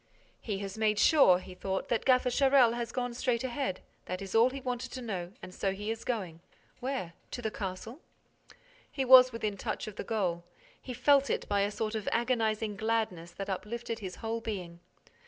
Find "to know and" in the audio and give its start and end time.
4.93-5.53